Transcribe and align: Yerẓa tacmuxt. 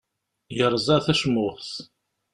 Yerẓa 0.57 0.97
tacmuxt. 1.05 1.75